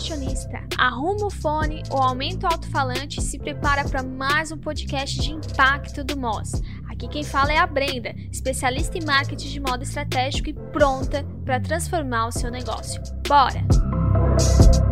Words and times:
fashionista, 0.00 0.62
arruma 0.78 1.26
o 1.26 1.30
fone 1.30 1.82
ou 1.90 1.98
aumenta 1.98 2.48
o 2.48 2.52
alto-falante 2.52 3.20
e 3.20 3.22
se 3.22 3.38
prepara 3.38 3.84
para 3.84 4.02
mais 4.02 4.50
um 4.50 4.56
podcast 4.56 5.20
de 5.20 5.30
impacto 5.30 6.02
do 6.02 6.18
Moz. 6.18 6.62
Aqui 6.88 7.06
quem 7.06 7.22
fala 7.22 7.52
é 7.52 7.58
a 7.58 7.66
Brenda, 7.66 8.14
especialista 8.32 8.96
em 8.96 9.04
marketing 9.04 9.48
de 9.48 9.60
moda 9.60 9.82
estratégico 9.82 10.48
e 10.48 10.54
pronta 10.54 11.22
para 11.44 11.60
transformar 11.60 12.28
o 12.28 12.32
seu 12.32 12.50
negócio. 12.50 13.00
Bora! 13.28 14.89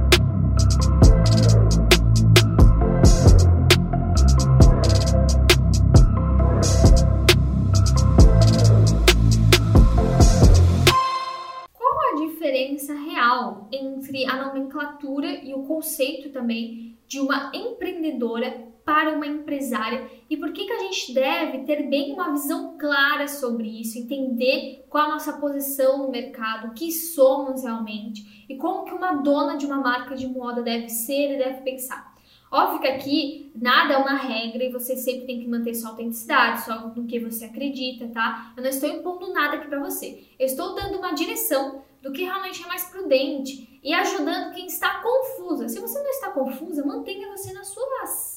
Entre 13.73 14.25
a 14.27 14.47
nomenclatura 14.47 15.29
e 15.45 15.55
o 15.55 15.63
conceito 15.65 16.31
também 16.31 16.99
de 17.07 17.21
uma 17.21 17.51
empreendedora 17.55 18.69
para 18.85 19.13
uma 19.13 19.27
empresária 19.27 20.09
e 20.31 20.37
por 20.37 20.51
que, 20.51 20.65
que 20.65 20.73
a 20.73 20.79
gente 20.79 21.13
deve 21.13 21.59
ter 21.65 21.89
bem 21.91 22.15
uma 22.15 22.31
visão 22.31 22.79
clara 22.79 23.29
sobre 23.29 23.81
isso, 23.81 23.99
entender 23.99 24.87
qual 24.89 25.05
a 25.05 25.13
nossa 25.13 25.35
posição 25.35 25.99
no 25.99 26.11
mercado, 26.11 26.69
o 26.69 26.75
que 26.75 26.91
somos 26.91 27.65
realmente 27.65 28.47
e 28.49 28.57
como 28.57 28.85
que 28.85 28.95
uma 28.95 29.13
dona 29.13 29.59
de 29.59 29.67
uma 29.67 29.79
marca 29.79 30.17
de 30.17 30.27
moda 30.27 30.63
deve 30.63 30.89
ser 30.89 31.35
e 31.35 31.37
deve 31.37 31.61
pensar. 31.61 32.08
Óbvio 32.51 32.81
que 32.81 32.89
aqui 32.89 33.53
nada 33.55 33.95
é 33.95 33.97
uma 33.99 34.15
regra 34.15 34.65
e 34.65 34.73
você 34.73 34.97
sempre 34.97 35.27
tem 35.27 35.41
que 35.41 35.49
manter 35.49 35.75
sua 35.75 35.91
autenticidade, 35.91 36.65
só 36.65 36.89
no 36.89 37.07
que 37.07 37.21
você 37.21 37.45
acredita, 37.45 38.09
tá? 38.09 38.53
Eu 38.57 38.63
não 38.63 38.71
estou 38.71 38.89
impondo 38.89 39.33
nada 39.33 39.57
aqui 39.57 39.69
para 39.69 39.81
você. 39.81 40.25
Eu 40.39 40.47
estou 40.47 40.75
dando 40.75 40.99
uma 40.99 41.13
direção 41.13 41.83
do 42.03 42.13
que 42.13 42.23
realmente 42.23 42.63
é 42.63 42.67
mais 42.67 42.85
prudente 42.85 43.81
e 43.83 43.93
ajudando 43.93 44.55
quem 44.55 44.67
está 44.67 45.03
confusa. 45.03 45.69
Se 45.69 45.81
você 45.81 46.01
não 46.01 46.11
está 46.11 46.31
confusa, 46.31 46.87
mantenha 46.87 47.29
você 47.29 47.53
na 47.53 47.65
sua 47.65 47.89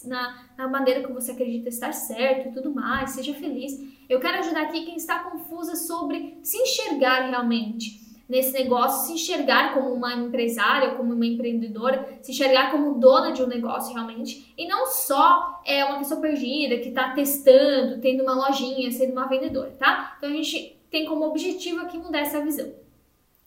na, 0.06 0.46
na 0.58 0.68
maneira 0.68 1.06
que 1.06 1.12
você 1.12 1.32
acredita 1.32 1.70
estar 1.70 1.94
certo 1.94 2.50
e 2.50 2.52
tudo 2.52 2.74
mais, 2.74 3.12
seja 3.12 3.34
feliz. 3.34 3.74
Eu 4.10 4.20
quero 4.20 4.40
ajudar 4.40 4.64
aqui 4.64 4.86
quem 4.86 4.96
está 4.96 5.20
confusa 5.20 5.76
sobre 5.76 6.38
se 6.44 6.58
enxergar 6.58 7.30
realmente 7.30 8.11
nesse 8.32 8.54
negócio, 8.54 9.08
se 9.08 9.14
enxergar 9.14 9.74
como 9.74 9.92
uma 9.92 10.14
empresária, 10.14 10.96
como 10.96 11.14
uma 11.14 11.26
empreendedora, 11.26 12.18
se 12.22 12.32
enxergar 12.32 12.72
como 12.72 12.98
dona 12.98 13.34
de 13.34 13.44
um 13.44 13.48
negócio 13.48 13.94
realmente, 13.94 14.54
e 14.58 14.66
não 14.70 14.88
só 14.88 15.62
é 15.66 15.84
uma 15.84 16.00
pessoa 16.00 16.22
perdida 16.22 16.78
que 16.78 16.88
está 16.88 17.10
testando, 17.10 18.00
tendo 18.00 18.24
uma 18.24 18.34
lojinha, 18.34 18.90
sendo 18.90 19.12
uma 19.12 19.28
vendedora, 19.28 19.76
tá? 19.78 20.16
Então 20.18 20.30
a 20.30 20.34
gente 20.34 20.80
tem 20.90 21.06
como 21.06 21.26
objetivo 21.26 21.82
aqui 21.82 21.98
mudar 21.98 22.22
essa 22.22 22.42
visão. 22.42 22.72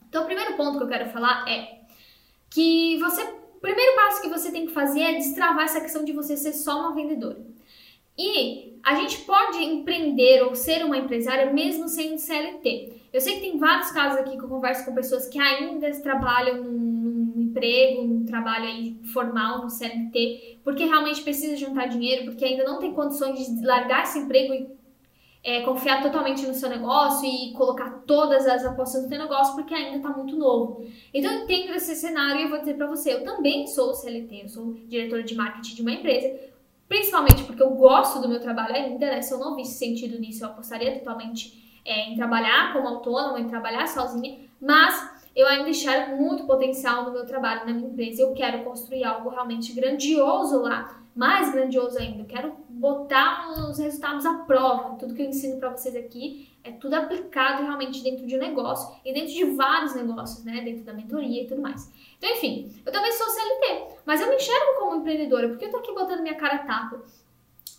Então, 0.07 0.21
o 0.21 0.27
primeiro 0.27 0.53
ponto 0.53 0.77
que 0.77 0.83
eu 0.83 0.87
quero 0.87 1.09
falar 1.09 1.49
é 1.49 1.79
que 2.51 2.99
você, 2.99 3.23
o 3.23 3.59
primeiro 3.59 3.95
passo 3.95 4.21
que 4.21 4.29
você 4.29 4.51
tem 4.51 4.67
que 4.67 4.71
fazer 4.71 5.01
é 5.01 5.13
destravar 5.13 5.65
essa 5.65 5.81
questão 5.81 6.05
de 6.05 6.11
você 6.11 6.37
ser 6.37 6.53
só 6.53 6.79
uma 6.79 6.93
vendedora. 6.93 7.43
E 8.15 8.77
a 8.83 8.93
gente 8.95 9.21
pode 9.21 9.63
empreender 9.63 10.43
ou 10.43 10.53
ser 10.53 10.85
uma 10.85 10.95
empresária 10.95 11.51
mesmo 11.51 11.89
sendo 11.89 12.19
CLT. 12.19 12.93
Eu 13.15 13.21
sei 13.21 13.35
que 13.35 13.39
tem 13.43 13.57
vários 13.57 13.91
casos 13.91 14.19
aqui 14.19 14.37
que 14.37 14.43
eu 14.43 14.49
converso 14.49 14.83
com 14.83 14.93
pessoas 14.93 15.25
que 15.29 15.39
ainda 15.39 15.89
trabalham 16.01 16.61
num, 16.61 17.31
num 17.33 17.41
emprego, 17.43 18.03
num 18.03 18.25
trabalho 18.25 18.65
aí 18.65 18.99
formal, 19.13 19.63
no 19.63 19.69
CLT, 19.69 20.59
porque 20.65 20.83
realmente 20.83 21.21
precisa 21.21 21.55
juntar 21.55 21.85
dinheiro, 21.85 22.25
porque 22.25 22.43
ainda 22.43 22.65
não 22.65 22.77
tem 22.77 22.93
condições 22.93 23.39
de 23.39 23.65
largar 23.65 24.03
esse 24.03 24.19
emprego 24.19 24.53
e 24.53 24.67
é, 25.41 25.61
confiar 25.61 26.03
totalmente 26.03 26.45
no 26.45 26.53
seu 26.53 26.67
negócio 26.67 27.25
e 27.25 27.53
colocar 27.53 28.03
todas 28.05 28.45
as 28.47 28.65
apostas 28.65 29.03
no 29.03 29.07
seu 29.07 29.17
negócio 29.17 29.55
porque 29.55 29.73
ainda 29.73 29.95
está 29.95 30.09
muito 30.09 30.35
novo. 30.35 30.85
Então 31.13 31.31
eu 31.31 31.43
entendo 31.43 31.73
esse 31.73 31.95
cenário 31.95 32.41
e 32.41 32.43
eu 32.43 32.49
vou 32.49 32.59
dizer 32.59 32.73
para 32.73 32.87
você, 32.87 33.13
eu 33.13 33.23
também 33.23 33.65
sou 33.65 33.93
CLT, 33.93 34.41
eu 34.43 34.49
sou 34.49 34.73
diretora 34.89 35.23
de 35.23 35.35
marketing 35.35 35.75
de 35.75 35.81
uma 35.81 35.93
empresa, 35.93 36.37
principalmente 36.89 37.45
porque 37.45 37.63
eu 37.63 37.69
gosto 37.75 38.19
do 38.19 38.27
meu 38.27 38.41
trabalho 38.41 38.75
ainda, 38.75 39.05
né? 39.05 39.21
Se 39.21 39.33
eu 39.33 39.39
não 39.39 39.55
visse 39.55 39.79
sentido 39.79 40.19
nisso, 40.19 40.43
eu 40.43 40.49
apostaria 40.49 40.99
totalmente 40.99 41.63
é, 41.85 42.09
em 42.09 42.15
trabalhar 42.15 42.73
como 42.73 42.87
autônoma, 42.87 43.39
em 43.39 43.47
trabalhar 43.47 43.87
sozinha, 43.87 44.39
mas 44.59 45.15
eu 45.35 45.47
ainda 45.47 45.69
enxergo 45.69 46.15
muito 46.15 46.45
potencial 46.45 47.03
no 47.03 47.11
meu 47.11 47.25
trabalho, 47.25 47.65
na 47.65 47.73
minha 47.73 47.89
empresa. 47.89 48.21
Eu 48.21 48.33
quero 48.33 48.63
construir 48.63 49.03
algo 49.03 49.29
realmente 49.29 49.73
grandioso 49.73 50.61
lá, 50.61 51.01
mais 51.13 51.51
grandioso 51.51 51.99
ainda. 51.99 52.21
Eu 52.21 52.25
quero 52.25 52.55
botar 52.69 53.49
os 53.51 53.77
resultados 53.77 54.25
à 54.25 54.33
prova. 54.39 54.95
Tudo 54.95 55.13
que 55.13 55.21
eu 55.21 55.27
ensino 55.27 55.59
para 55.59 55.69
vocês 55.69 55.95
aqui 55.95 56.49
é 56.63 56.71
tudo 56.71 56.93
aplicado 56.95 57.63
realmente 57.63 58.01
dentro 58.01 58.25
de 58.25 58.35
um 58.35 58.39
negócio 58.39 58.95
e 59.03 59.13
dentro 59.13 59.33
de 59.33 59.43
vários 59.55 59.93
negócios, 59.93 60.43
né? 60.45 60.61
Dentro 60.61 60.83
da 60.83 60.93
mentoria 60.93 61.43
e 61.43 61.47
tudo 61.47 61.61
mais. 61.61 61.91
Então, 62.17 62.29
enfim, 62.31 62.71
eu 62.85 62.91
também 62.91 63.11
sou 63.11 63.27
CLT, 63.27 63.97
mas 64.05 64.21
eu 64.21 64.29
me 64.29 64.35
enxergo 64.35 64.79
como 64.79 64.95
empreendedora, 64.95 65.49
porque 65.49 65.65
eu 65.65 65.71
tô 65.71 65.77
aqui 65.77 65.93
botando 65.93 66.21
minha 66.21 66.35
cara 66.35 66.59
tapa 66.59 67.03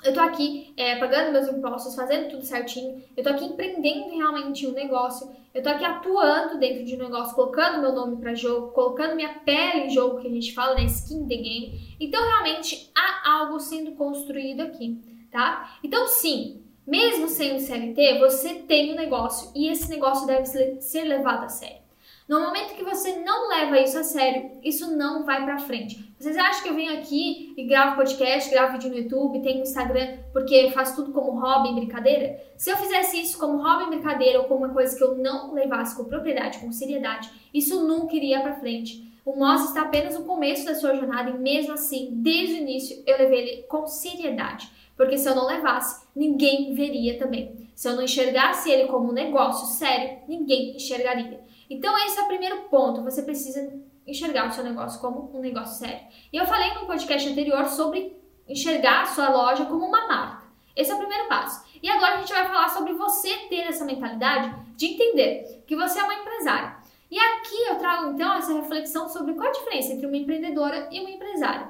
eu 0.05 0.13
tô 0.13 0.21
aqui 0.21 0.73
é, 0.77 0.97
pagando 0.97 1.33
meus 1.33 1.49
impostos, 1.49 1.95
fazendo 1.95 2.31
tudo 2.31 2.45
certinho, 2.45 3.03
eu 3.17 3.23
tô 3.25 3.31
aqui 3.31 3.45
empreendendo 3.45 4.17
realmente 4.17 4.67
um 4.67 4.73
negócio, 4.73 5.31
eu 5.55 5.63
tô 5.63 5.69
aqui 5.69 5.85
atuando 5.85 6.59
dentro 6.59 6.85
de 6.85 6.95
um 6.95 6.99
negócio, 6.99 7.35
colocando 7.35 7.81
meu 7.81 7.93
nome 7.93 8.17
para 8.17 8.35
jogo, 8.35 8.73
colocando 8.73 9.17
minha 9.17 9.41
pele 9.41 9.87
em 9.87 9.91
jogo, 9.91 10.21
que 10.21 10.29
a 10.29 10.31
gente 10.31 10.53
fala, 10.55 10.75
né, 10.75 10.85
skin 10.85 11.27
the 11.27 11.37
game. 11.37 11.97
Então, 11.99 12.23
realmente, 12.23 12.91
há 12.95 13.39
algo 13.39 13.59
sendo 13.59 13.93
construído 13.93 14.61
aqui, 14.61 15.01
tá? 15.31 15.79
Então, 15.83 16.07
sim, 16.07 16.63
mesmo 16.87 17.29
sendo 17.29 17.59
CLT, 17.59 18.19
você 18.19 18.55
tem 18.55 18.93
um 18.93 18.97
negócio 18.97 19.51
e 19.55 19.69
esse 19.69 19.91
negócio 19.91 20.27
deve 20.27 20.47
ser 20.81 21.05
levado 21.05 21.45
a 21.45 21.49
sério. 21.49 21.86
No 22.29 22.41
momento 22.41 22.75
que 22.75 22.83
você 22.83 23.21
não 23.21 23.49
leva 23.49 23.79
isso 23.79 23.97
a 23.97 24.03
sério, 24.03 24.51
isso 24.61 24.97
não 24.97 25.25
vai 25.25 25.45
para 25.45 25.61
frente. 25.61 26.13
Vocês 26.19 26.37
acham 26.37 26.65
que 26.65 26.69
eu 26.71 26.75
venho 26.75 26.99
aqui 26.99 27.55
e 27.57 27.65
gravo 27.65 27.95
podcast, 27.95 28.51
gravo 28.51 28.73
vídeo 28.73 28.91
no 28.91 28.97
YouTube, 28.97 29.43
tenho 29.43 29.63
Instagram 29.63 30.19
porque 30.33 30.73
faço 30.73 30.97
tudo 30.97 31.13
como 31.13 31.39
hobby 31.39 31.71
e 31.71 31.75
brincadeira? 31.75 32.43
Se 32.57 32.69
eu 32.69 32.77
fizesse 32.79 33.21
isso 33.21 33.39
como 33.39 33.63
hobby 33.63 33.85
e 33.85 33.91
brincadeira 33.91 34.41
ou 34.41 34.47
como 34.47 34.65
uma 34.65 34.75
coisa 34.75 34.97
que 34.97 35.05
eu 35.05 35.17
não 35.17 35.55
levasse 35.55 35.97
com 35.97 36.05
propriedade, 36.05 36.59
com 36.59 36.73
seriedade, 36.73 37.31
isso 37.55 37.87
nunca 37.87 38.17
iria 38.17 38.41
para 38.41 38.57
frente. 38.57 39.07
O 39.25 39.37
Moz 39.37 39.65
está 39.65 39.83
apenas 39.83 40.19
no 40.19 40.25
começo 40.25 40.67
da 40.67 40.75
sua 40.75 40.97
jornada 40.97 41.31
e 41.31 41.39
mesmo 41.39 41.75
assim, 41.75 42.11
desde 42.13 42.55
o 42.55 42.59
início, 42.59 43.05
eu 43.07 43.19
levei 43.19 43.39
ele 43.41 43.63
com 43.69 43.87
seriedade. 43.87 44.69
Porque 44.97 45.19
se 45.19 45.29
eu 45.29 45.35
não 45.35 45.47
levasse, 45.47 46.07
ninguém 46.17 46.75
veria 46.75 47.19
também. 47.19 47.69
Se 47.75 47.89
eu 47.89 47.95
não 47.95 48.03
enxergasse 48.03 48.71
ele 48.71 48.89
como 48.89 49.11
um 49.11 49.13
negócio 49.13 49.67
sério, 49.67 50.19
ninguém 50.27 50.75
enxergaria. 50.75 51.46
Então, 51.69 51.97
esse 52.07 52.19
é 52.19 52.23
o 52.23 52.27
primeiro 52.27 52.63
ponto. 52.63 53.03
Você 53.03 53.23
precisa 53.23 53.73
enxergar 54.07 54.49
o 54.49 54.53
seu 54.53 54.63
negócio 54.63 55.01
como 55.01 55.37
um 55.37 55.41
negócio 55.41 55.79
sério. 55.79 56.07
E 56.33 56.37
eu 56.37 56.47
falei 56.47 56.73
no 56.75 56.87
podcast 56.87 57.29
anterior 57.29 57.67
sobre 57.67 58.17
enxergar 58.49 59.03
a 59.03 59.07
sua 59.07 59.29
loja 59.29 59.67
como 59.67 59.85
uma 59.85 60.07
marca. 60.07 60.47
Esse 60.77 60.91
é 60.91 60.95
o 60.95 60.99
primeiro 60.99 61.27
passo. 61.27 61.67
E 61.83 61.89
agora 61.89 62.15
a 62.15 62.19
gente 62.19 62.33
vai 62.33 62.47
falar 62.47 62.69
sobre 62.69 62.93
você 62.93 63.35
ter 63.49 63.63
essa 63.63 63.85
mentalidade 63.85 64.55
de 64.77 64.87
entender 64.87 65.65
que 65.67 65.75
você 65.75 65.99
é 65.99 66.05
uma 66.05 66.15
empresária. 66.15 66.77
E 67.11 67.19
aqui 67.19 67.63
eu 67.69 67.77
trago 67.77 68.11
então 68.11 68.35
essa 68.35 68.53
reflexão 68.53 69.09
sobre 69.09 69.35
qual 69.35 69.49
a 69.49 69.53
diferença 69.53 69.93
entre 69.93 70.07
uma 70.07 70.17
empreendedora 70.17 70.89
e 70.91 71.01
uma 71.01 71.11
empresária. 71.11 71.69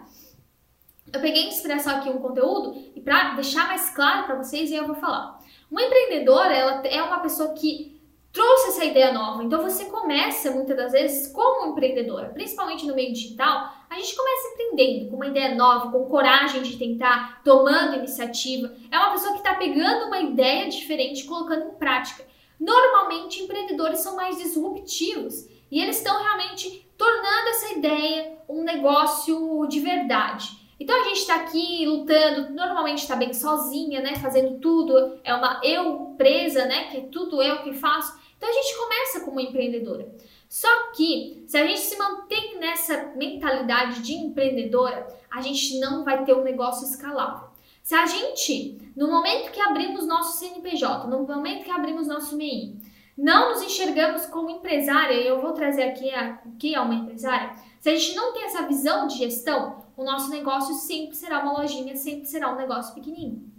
Eu 1.13 1.21
peguei 1.21 1.47
inspiração 1.47 1.97
aqui 1.97 2.09
um 2.09 2.19
conteúdo 2.19 2.75
e 2.95 3.01
para 3.01 3.35
deixar 3.35 3.69
mais 3.69 3.91
claro 3.91 4.27
para 4.27 4.37
vocês 4.37 4.73
eu 4.73 4.87
vou 4.87 4.97
falar. 4.97 5.39
Uma 5.71 5.83
empreendedora, 5.83 6.55
ela 6.55 6.87
é 6.87 7.03
uma 7.03 7.21
pessoa 7.21 7.53
que 7.55 7.96
trouxe 8.37 8.69
essa 8.69 8.85
ideia 8.85 9.13
nova. 9.13 9.43
Então 9.43 9.63
você 9.63 9.87
começa 9.87 10.51
muitas 10.51 10.77
das 10.77 10.93
vezes 10.93 11.33
como 11.33 11.71
empreendedora, 11.71 12.29
principalmente 12.29 12.85
no 12.85 12.95
meio 12.95 13.11
digital, 13.11 13.73
a 13.89 13.95
gente 13.95 14.15
começa 14.15 14.49
empreendendo 14.49 15.09
com 15.09 15.17
uma 15.17 15.27
ideia 15.27 15.55
nova, 15.55 15.91
com 15.91 16.05
coragem 16.05 16.61
de 16.61 16.77
tentar, 16.77 17.41
tomando 17.43 17.97
iniciativa. 17.97 18.75
É 18.91 18.99
uma 18.99 19.13
pessoa 19.13 19.33
que 19.33 19.39
está 19.39 19.55
pegando 19.55 20.09
uma 20.09 20.21
ideia 20.21 20.69
diferente 20.69 21.25
colocando 21.25 21.71
em 21.71 21.79
prática. 21.79 22.27
Normalmente 22.61 23.43
empreendedores 23.43 24.01
são 24.01 24.17
mais 24.17 24.37
disruptivos 24.37 25.49
e 25.71 25.81
eles 25.81 25.97
estão 25.97 26.23
realmente 26.23 26.87
tornando 26.99 27.49
essa 27.49 27.73
ideia 27.73 28.37
um 28.51 28.63
negócio 28.65 29.67
de 29.67 29.81
verdade. 29.81 30.67
Então 30.79 30.95
a 30.95 31.05
gente 31.05 31.21
está 31.21 31.37
aqui 31.37 31.87
lutando, 31.87 32.53
normalmente 32.53 32.99
está 32.99 33.17
bem 33.17 33.33
sozinha, 33.33 34.03
né? 34.03 34.15
Fazendo 34.17 34.61
tudo, 34.61 35.19
é 35.25 35.35
uma 35.35 35.59
eu 35.65 36.15
presa, 36.19 36.67
né? 36.67 36.85
Que 36.91 36.99
é 36.99 37.01
tudo 37.11 37.43
eu 37.43 37.63
que 37.63 37.73
faço. 37.73 38.26
Então 38.37 38.49
a 38.49 38.53
gente 38.53 38.77
começa 38.77 39.21
como 39.21 39.41
empreendedora. 39.41 40.15
Só 40.49 40.69
que 40.93 41.45
se 41.47 41.57
a 41.57 41.67
gente 41.67 41.81
se 41.81 41.99
mantém 41.99 42.59
nessa 42.59 43.13
mentalidade 43.17 44.03
de 44.03 44.15
empreendedora, 44.15 45.07
a 45.31 45.41
gente 45.41 45.79
não 45.81 46.05
vai 46.05 46.25
ter 46.25 46.35
um 46.35 46.45
negócio 46.45 46.87
escalável. 46.87 47.49
Se 47.83 47.95
a 47.95 48.07
gente, 48.07 48.79
no 48.97 49.09
momento 49.09 49.53
que 49.53 49.61
abrimos 49.61 50.07
nosso 50.07 50.39
CNPJ, 50.39 51.07
no 51.09 51.23
momento 51.23 51.65
que 51.65 51.71
abrimos 51.71 52.09
nosso 52.09 52.37
MEI, 52.37 52.77
não 53.17 53.51
nos 53.51 53.63
enxergamos 53.63 54.27
como 54.27 54.51
empresária, 54.51 55.15
e 55.15 55.27
eu 55.27 55.41
vou 55.41 55.53
trazer 55.53 55.85
aqui 55.85 56.11
o 56.45 56.57
que 56.57 56.75
é 56.75 56.81
uma 56.81 56.95
empresária, 56.95 57.55
se 57.81 57.89
a 57.89 57.95
gente 57.95 58.15
não 58.15 58.33
tem 58.33 58.45
essa 58.45 58.67
visão 58.67 59.07
de 59.07 59.17
gestão, 59.17 59.85
o 59.97 60.05
nosso 60.05 60.31
negócio 60.31 60.75
sempre 60.75 61.17
será 61.17 61.41
uma 61.41 61.61
lojinha, 61.61 61.97
sempre 61.97 62.27
será 62.27 62.53
um 62.53 62.57
negócio 62.57 62.95
pequenininho. 62.95 63.51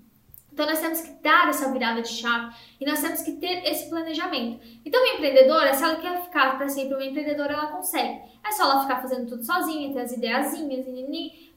Então 0.57 0.65
nós 0.65 0.79
temos 0.79 1.01
que 1.01 1.11
dar 1.21 1.47
essa 1.49 1.71
virada 1.71 2.01
de 2.01 2.07
chave 2.07 2.51
e 2.81 2.85
nós 2.85 2.99
temos 2.99 3.21
que 3.21 3.33
ter 3.33 3.63
esse 3.63 3.87
planejamento. 3.91 4.59
Então 4.83 4.99
uma 4.99 5.13
empreendedora, 5.13 5.71
se 5.75 5.83
ela 5.83 5.97
quer 5.97 6.19
ficar 6.23 6.57
para 6.57 6.67
sempre 6.67 6.95
uma 6.95 7.05
empreendedora, 7.05 7.53
ela 7.53 7.67
consegue. 7.67 8.21
É 8.43 8.51
só 8.51 8.63
ela 8.63 8.81
ficar 8.81 8.99
fazendo 8.99 9.27
tudo 9.27 9.45
sozinha, 9.45 9.93
ter 9.93 9.99
as 9.99 10.13
ideiazinhas, 10.13 10.83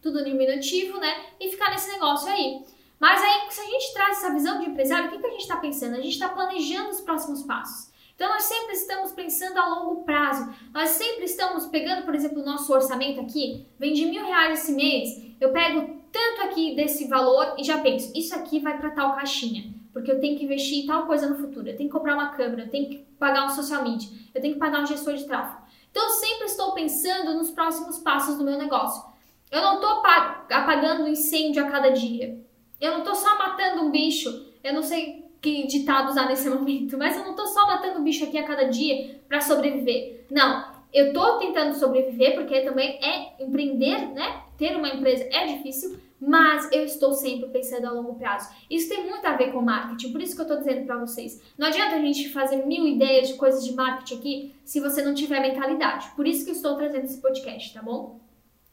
tudo 0.02 0.22
diminutivo, 0.22 0.98
né? 0.98 1.14
E 1.40 1.48
ficar 1.48 1.70
nesse 1.70 1.90
negócio 1.90 2.30
aí. 2.30 2.62
Mas 2.98 3.22
aí, 3.22 3.50
se 3.50 3.62
a 3.62 3.64
gente 3.64 3.94
traz 3.94 4.18
essa 4.18 4.34
visão 4.34 4.60
de 4.60 4.68
empresário, 4.68 5.06
o 5.06 5.12
que, 5.12 5.18
que 5.18 5.26
a 5.26 5.30
gente 5.30 5.40
está 5.40 5.56
pensando? 5.56 5.94
A 5.94 6.02
gente 6.02 6.12
está 6.12 6.28
planejando 6.28 6.90
os 6.90 7.00
próximos 7.00 7.42
passos. 7.44 7.90
Então, 8.14 8.28
nós 8.28 8.42
sempre 8.42 8.74
estamos 8.74 9.12
pensando 9.12 9.58
a 9.58 9.66
longo 9.66 10.04
prazo. 10.04 10.54
Nós 10.74 10.90
sempre 10.90 11.24
estamos 11.24 11.64
pegando, 11.68 12.04
por 12.04 12.14
exemplo, 12.14 12.42
o 12.42 12.44
nosso 12.44 12.70
orçamento 12.70 13.18
aqui, 13.18 13.66
vem 13.78 13.94
de 13.94 14.04
mil 14.04 14.22
reais 14.22 14.60
esse 14.60 14.72
mês, 14.72 15.08
eu 15.40 15.50
pego 15.52 15.99
tanto 16.12 16.42
aqui 16.42 16.74
desse 16.74 17.06
valor 17.06 17.54
e 17.58 17.64
já 17.64 17.78
penso, 17.78 18.12
isso 18.16 18.34
aqui 18.34 18.60
vai 18.60 18.78
para 18.78 18.90
tal 18.90 19.14
caixinha, 19.14 19.72
porque 19.92 20.10
eu 20.10 20.20
tenho 20.20 20.38
que 20.38 20.44
investir 20.44 20.84
em 20.84 20.86
tal 20.86 21.06
coisa 21.06 21.28
no 21.28 21.36
futuro, 21.36 21.68
eu 21.68 21.76
tenho 21.76 21.88
que 21.88 21.96
comprar 21.96 22.14
uma 22.14 22.30
câmera, 22.30 22.62
eu 22.62 22.68
tenho 22.68 22.88
que 22.88 22.98
pagar 23.18 23.46
um 23.46 23.50
social 23.50 23.82
media, 23.82 24.10
eu 24.34 24.40
tenho 24.40 24.54
que 24.54 24.60
pagar 24.60 24.82
um 24.82 24.86
gestor 24.86 25.14
de 25.14 25.24
tráfego. 25.24 25.62
Então 25.90 26.04
eu 26.04 26.10
sempre 26.10 26.46
estou 26.46 26.72
pensando 26.72 27.34
nos 27.34 27.50
próximos 27.50 27.98
passos 27.98 28.36
do 28.36 28.44
meu 28.44 28.56
negócio. 28.56 29.10
Eu 29.50 29.60
não 29.60 29.74
estou 29.76 30.02
apagando 30.50 31.08
incêndio 31.08 31.64
a 31.64 31.68
cada 31.68 31.90
dia. 31.90 32.38
Eu 32.80 32.92
não 32.92 32.98
estou 33.00 33.16
só 33.16 33.36
matando 33.36 33.82
um 33.82 33.90
bicho. 33.90 34.46
Eu 34.62 34.72
não 34.72 34.82
sei 34.82 35.24
que 35.40 35.66
ditado 35.66 36.10
usar 36.10 36.28
nesse 36.28 36.48
momento, 36.50 36.96
mas 36.96 37.16
eu 37.16 37.24
não 37.24 37.30
estou 37.30 37.46
só 37.46 37.66
matando 37.66 37.98
um 37.98 38.04
bicho 38.04 38.24
aqui 38.24 38.38
a 38.38 38.44
cada 38.44 38.64
dia 38.64 39.20
para 39.28 39.40
sobreviver. 39.40 40.24
Não, 40.30 40.64
eu 40.92 41.08
estou 41.08 41.38
tentando 41.38 41.74
sobreviver 41.74 42.34
porque 42.34 42.60
também 42.60 42.98
é 43.02 43.42
empreender, 43.42 44.12
né? 44.12 44.42
Ter 44.60 44.76
uma 44.76 44.90
empresa 44.90 45.26
é 45.32 45.46
difícil, 45.46 45.98
mas 46.20 46.70
eu 46.70 46.84
estou 46.84 47.14
sempre 47.14 47.48
pensando 47.48 47.86
a 47.86 47.92
longo 47.92 48.16
prazo. 48.16 48.50
Isso 48.68 48.90
tem 48.90 49.08
muito 49.08 49.24
a 49.24 49.34
ver 49.34 49.52
com 49.52 49.62
marketing, 49.62 50.12
por 50.12 50.20
isso 50.20 50.34
que 50.34 50.42
eu 50.42 50.44
estou 50.44 50.58
dizendo 50.58 50.84
para 50.84 50.98
vocês. 50.98 51.40
Não 51.56 51.66
adianta 51.66 51.96
a 51.96 51.98
gente 51.98 52.28
fazer 52.28 52.66
mil 52.66 52.86
ideias 52.86 53.28
de 53.28 53.34
coisas 53.34 53.64
de 53.64 53.72
marketing 53.72 54.14
aqui 54.16 54.54
se 54.62 54.78
você 54.78 55.02
não 55.02 55.14
tiver 55.14 55.40
mentalidade. 55.40 56.10
Por 56.14 56.28
isso 56.28 56.44
que 56.44 56.50
eu 56.50 56.54
estou 56.54 56.76
trazendo 56.76 57.06
esse 57.06 57.22
podcast, 57.22 57.72
tá 57.72 57.80
bom? 57.80 58.20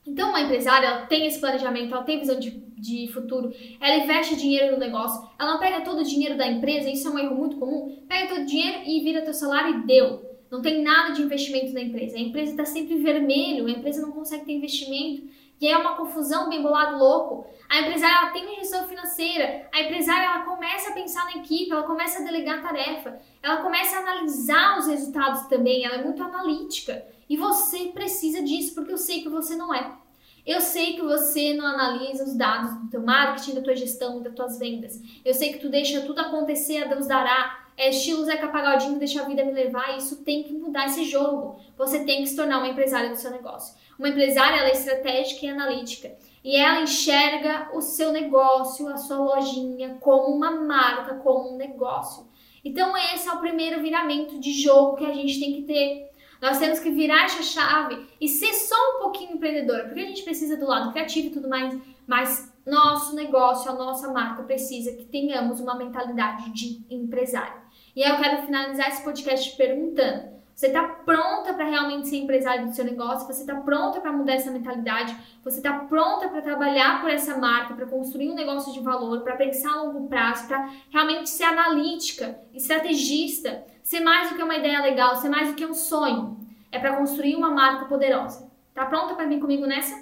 Então, 0.05 0.29
uma 0.29 0.41
empresária, 0.41 0.87
ela 0.87 1.05
tem 1.05 1.25
esse 1.25 1.39
planejamento, 1.39 1.93
ela 1.93 2.03
tem 2.03 2.19
visão 2.19 2.37
de, 2.37 2.51
de 2.51 3.07
futuro, 3.13 3.53
ela 3.79 4.03
investe 4.03 4.35
dinheiro 4.35 4.73
no 4.73 4.77
negócio, 4.77 5.25
ela 5.39 5.53
não 5.53 5.59
pega 5.59 5.81
todo 5.81 5.99
o 5.99 6.03
dinheiro 6.03 6.37
da 6.37 6.47
empresa, 6.47 6.89
isso 6.89 7.07
é 7.07 7.11
um 7.11 7.19
erro 7.19 7.35
muito 7.35 7.57
comum, 7.57 7.97
pega 8.07 8.27
todo 8.27 8.41
o 8.41 8.45
dinheiro 8.45 8.83
e 8.85 9.01
vira 9.03 9.21
teu 9.21 9.33
salário 9.33 9.79
e 9.79 9.85
deu. 9.85 10.27
Não 10.49 10.61
tem 10.61 10.81
nada 10.81 11.13
de 11.13 11.21
investimento 11.21 11.73
na 11.73 11.81
empresa. 11.81 12.15
A 12.15 12.21
empresa 12.21 12.51
está 12.51 12.65
sempre 12.65 12.97
vermelho, 12.97 13.67
a 13.67 13.71
empresa 13.71 14.01
não 14.01 14.13
consegue 14.13 14.45
ter 14.45 14.53
investimento 14.53 15.27
e 15.59 15.67
é 15.67 15.77
uma 15.77 15.95
confusão 15.95 16.49
bem 16.49 16.61
bolado 16.61 16.97
louco. 16.97 17.47
A 17.69 17.81
empresária 17.81 18.15
ela 18.15 18.31
tem 18.31 18.45
uma 18.45 18.55
gestão 18.55 18.87
financeira, 18.87 19.67
a 19.73 19.81
empresária 19.81 20.25
ela 20.25 20.45
começa 20.45 20.89
a 20.89 20.93
pensar 20.93 21.25
na 21.25 21.37
equipe, 21.37 21.71
ela 21.71 21.83
começa 21.83 22.21
a 22.21 22.25
delegar 22.25 22.61
tarefa, 22.61 23.19
ela 23.41 23.57
começa 23.57 23.97
a 23.97 23.99
analisar 23.99 24.79
os 24.79 24.87
resultados 24.87 25.47
também, 25.47 25.85
ela 25.85 25.95
é 25.95 26.03
muito 26.03 26.23
analítica. 26.23 27.05
E 27.29 27.35
você 27.35 27.87
precisa 27.87 28.41
disso, 28.41 28.73
porque 28.73 28.93
eu 28.93 28.97
sei 28.97 29.21
que 29.21 29.29
você 29.29 29.55
não 29.55 29.73
é. 29.73 29.97
Eu 30.45 30.61
sei 30.61 30.93
que 30.93 31.01
você 31.01 31.53
não 31.53 31.65
analisa 31.65 32.23
os 32.23 32.33
dados 32.33 32.73
do 32.79 32.89
teu 32.89 33.01
marketing, 33.01 33.55
da 33.55 33.61
tua 33.61 33.75
gestão, 33.75 34.21
das 34.21 34.33
tuas 34.33 34.57
vendas. 34.57 34.97
Eu 35.25 35.33
sei 35.33 35.51
que 35.51 35.59
tu 35.59 35.67
deixa 35.67 36.05
tudo 36.05 36.21
acontecer, 36.21 36.83
a 36.83 36.87
Deus 36.87 37.05
dará. 37.05 37.67
É 37.75 37.89
estilo 37.89 38.23
Zeca 38.23 38.47
Pagodinho, 38.47 38.97
deixa 38.97 39.21
a 39.21 39.25
vida 39.25 39.43
me 39.43 39.51
levar. 39.51 39.93
E 39.93 39.97
isso 39.97 40.23
tem 40.23 40.43
que 40.43 40.53
mudar 40.53 40.85
esse 40.85 41.03
jogo. 41.03 41.59
Você 41.77 42.05
tem 42.05 42.21
que 42.21 42.27
se 42.27 42.35
tornar 42.37 42.59
uma 42.59 42.69
empresária 42.69 43.09
do 43.09 43.17
seu 43.17 43.29
negócio. 43.29 43.75
Uma 43.97 44.09
empresária 44.09 44.57
ela 44.57 44.69
é 44.69 44.73
estratégica 44.73 45.45
e 45.45 45.49
analítica 45.49 46.15
e 46.43 46.55
ela 46.55 46.81
enxerga 46.81 47.69
o 47.73 47.81
seu 47.81 48.11
negócio, 48.11 48.87
a 48.87 48.97
sua 48.97 49.17
lojinha 49.17 49.97
como 49.99 50.35
uma 50.35 50.51
marca, 50.51 51.15
como 51.15 51.53
um 51.53 51.57
negócio. 51.57 52.27
Então 52.63 52.95
esse 52.97 53.27
é 53.27 53.31
o 53.31 53.39
primeiro 53.39 53.81
viramento 53.81 54.39
de 54.39 54.51
jogo 54.53 54.97
que 54.97 55.05
a 55.05 55.13
gente 55.13 55.39
tem 55.39 55.53
que 55.53 55.61
ter. 55.63 56.11
Nós 56.41 56.59
temos 56.59 56.79
que 56.79 56.91
virar 56.91 57.25
essa 57.25 57.41
chave 57.41 58.07
e 58.21 58.27
ser 58.27 58.53
só 58.53 58.75
um 58.75 59.01
pouquinho 59.01 59.33
empreendedora, 59.33 59.85
porque 59.85 60.01
a 60.01 60.05
gente 60.05 60.23
precisa 60.23 60.55
do 60.55 60.67
lado 60.67 60.91
criativo 60.91 61.27
e 61.27 61.31
tudo 61.31 61.49
mais, 61.49 61.75
mas 62.05 62.53
nosso 62.65 63.15
negócio, 63.15 63.71
a 63.71 63.73
nossa 63.73 64.11
marca 64.11 64.43
precisa 64.43 64.91
que 64.91 65.05
tenhamos 65.05 65.59
uma 65.59 65.75
mentalidade 65.75 66.51
de 66.51 66.85
empresário. 66.89 67.61
E 67.95 68.03
aí 68.03 68.11
eu 68.11 68.17
quero 68.17 68.45
finalizar 68.45 68.89
esse 68.89 69.03
podcast 69.03 69.55
perguntando: 69.55 70.36
você 70.57 70.67
está 70.67 70.81
pronta 70.81 71.53
para 71.53 71.65
realmente 71.65 72.07
ser 72.07 72.17
empresária 72.17 72.65
do 72.65 72.73
seu 72.73 72.83
negócio? 72.83 73.27
Você 73.27 73.41
está 73.41 73.53
pronta 73.57 74.01
para 74.01 74.11
mudar 74.11 74.33
essa 74.33 74.49
mentalidade? 74.49 75.15
Você 75.43 75.57
está 75.57 75.71
pronta 75.71 76.27
para 76.29 76.41
trabalhar 76.41 76.99
por 76.99 77.11
essa 77.11 77.37
marca, 77.37 77.75
para 77.75 77.85
construir 77.85 78.31
um 78.31 78.33
negócio 78.33 78.73
de 78.73 78.79
valor, 78.79 79.21
para 79.21 79.35
pensar 79.35 79.73
a 79.73 79.83
longo 79.83 80.07
prazo, 80.07 80.47
para 80.47 80.67
realmente 80.89 81.29
ser 81.29 81.43
analítica, 81.43 82.39
estrategista, 82.55 83.65
ser 83.83 83.99
mais 83.99 84.31
do 84.31 84.35
que 84.35 84.41
uma 84.41 84.55
ideia 84.55 84.81
legal, 84.81 85.15
ser 85.17 85.29
mais 85.29 85.47
do 85.49 85.53
que 85.53 85.63
um 85.63 85.75
sonho? 85.75 86.39
É 86.71 86.79
para 86.79 86.95
construir 86.95 87.35
uma 87.35 87.51
marca 87.51 87.85
poderosa. 87.85 88.49
Tá 88.73 88.83
pronta 88.83 89.13
para 89.13 89.27
vir 89.27 89.39
comigo 89.39 89.67
nessa? 89.67 89.95